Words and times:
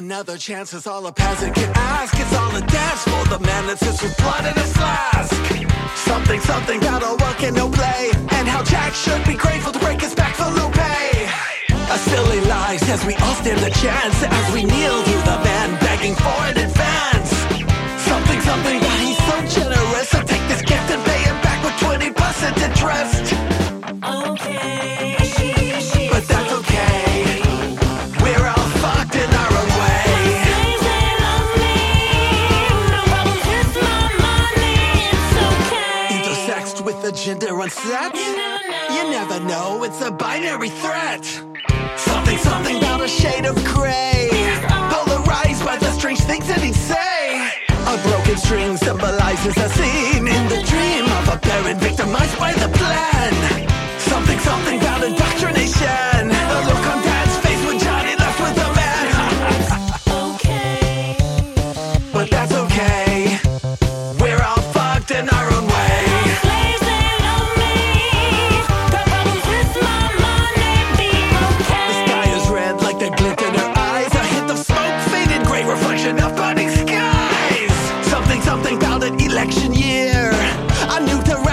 Another 0.00 0.38
chance 0.38 0.72
is 0.72 0.86
all 0.86 1.06
a 1.08 1.12
peasant 1.12 1.54
can 1.54 1.70
ask. 1.76 2.18
It's 2.18 2.34
all 2.34 2.56
a 2.56 2.62
dance 2.62 3.02
for 3.04 3.22
the 3.28 3.38
man 3.44 3.66
that 3.66 3.78
sits 3.78 4.02
with 4.02 4.16
blood 4.16 4.46
in 4.48 4.54
his 4.56 4.72
flask. 4.72 5.36
Something, 6.08 6.40
something 6.40 6.80
about 6.80 7.02
a 7.04 7.12
work 7.22 7.42
and 7.44 7.54
no 7.54 7.68
play. 7.68 8.08
And 8.32 8.48
how 8.48 8.64
Jack 8.64 8.94
should 8.94 9.22
be 9.26 9.34
grateful 9.34 9.72
to 9.72 9.78
break 9.78 10.00
his 10.00 10.14
back 10.14 10.36
for 10.36 10.48
low 10.56 10.70
pay. 10.72 11.28
A 11.68 11.98
silly 12.08 12.40
lie 12.48 12.78
says 12.78 13.04
we 13.04 13.12
all 13.16 13.34
stand 13.44 13.60
a 13.60 13.68
chance 13.68 14.16
as 14.24 14.54
we 14.54 14.64
kneel 14.64 15.04
to 15.04 15.16
the 15.28 15.36
man 15.44 15.68
begging 15.84 16.14
for 16.14 16.38
an 16.48 16.56
Intersexed 36.50 36.84
with 36.84 37.04
a 37.04 37.12
gender 37.12 37.54
never 37.54 38.68
know. 38.68 38.94
You 38.96 39.10
never 39.10 39.40
know, 39.40 39.84
it's 39.84 40.00
a 40.00 40.10
binary 40.10 40.68
threat. 40.68 41.24
Something, 41.96 42.38
something 42.38 42.76
about 42.78 43.00
a 43.00 43.06
shade 43.06 43.44
of 43.46 43.54
gray. 43.64 44.28
Polarized 44.90 45.64
by 45.64 45.76
the 45.76 45.92
strange 45.92 46.18
things 46.20 46.48
that 46.48 46.60
he'd 46.60 46.74
say. 46.74 47.52
A 47.68 47.96
broken 48.02 48.36
string 48.36 48.76
symbolizes 48.76 49.56
a 49.58 49.68
scene 49.68 50.26
in 50.26 50.48
the 50.48 50.60
dream 50.66 51.04
of 51.04 51.34
a 51.34 51.38
parent 51.38 51.78
victimized 51.78 52.36
by 52.36 52.52
the 52.54 52.68
plan. 52.76 53.70
Something, 54.00 54.38
something 54.40 54.80
about 54.80 55.04
indoctrination. 55.04 55.19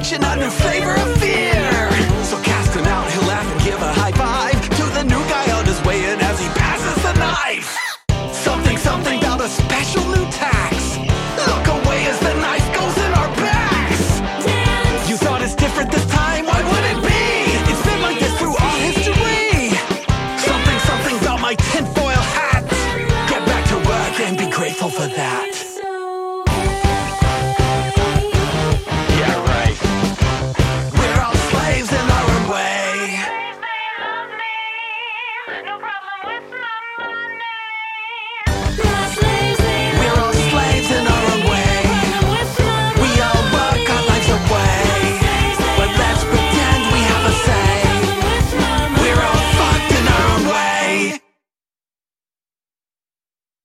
New 0.00 0.08
direction, 0.08 0.24
a 0.24 0.36
new 0.36 0.50
flavor 0.50 0.94
of 0.94 1.20
fear. 1.20 1.90
So 2.24 2.40
cast 2.42 2.74
him 2.74 2.84
out, 2.84 3.10
he'll 3.10 3.28
laugh 3.28 3.46
and 3.52 3.60
give 3.62 3.80
a 3.80 3.92
high 3.92 4.12
five 4.12 4.56
to 4.76 4.84
the 4.96 5.04
new 5.04 5.22
guy 5.28 5.52
on 5.58 5.64
his 5.66 5.80
way 5.84 5.98
in 6.10 6.20
as 6.20 6.40
he 6.40 6.48
passes 6.48 6.96
the 7.02 7.12
knife. 7.18 7.76
Something, 8.32 8.76
something 8.78 9.18
about 9.18 9.40
a 9.40 9.48
special 9.48 10.04
new 10.06 10.24
tax. 10.30 10.96
Look 11.46 11.66
away 11.68 12.06
as 12.06 12.18
the 12.20 12.34
knife 12.40 12.66
goes 12.74 12.96
in 12.96 13.12
our 13.12 13.30
backs. 13.36 14.20
Dance. 14.44 15.10
You 15.10 15.16
thought 15.16 15.42
it's 15.42 15.54
different 15.54 15.90
this 15.90 16.06
time? 16.06 16.46
Why 16.46 16.60
would 16.70 16.84
it 16.92 17.00
be? 17.04 17.24
It's 17.70 17.84
been 17.84 18.00
like 18.00 18.18
this 18.18 18.34
through 18.38 18.56
all 18.56 18.78
history. 18.88 19.76
Something, 20.48 20.78
something 20.90 21.16
about 21.20 21.40
my 21.40 21.54
tinfoil 21.72 22.24
hat. 22.36 22.64
Get 23.28 23.44
back 23.44 23.64
to 23.68 23.76
work 23.76 24.20
and 24.26 24.38
be 24.38 24.48
grateful 24.48 24.88
for 24.88 25.08
that. 25.08 25.49